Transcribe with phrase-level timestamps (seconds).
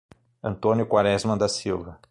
[0.41, 1.99] Antônio Quaresma da Silva